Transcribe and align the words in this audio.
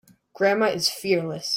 Grandma 0.33 0.65
is 0.73 0.89
fearless. 0.89 1.49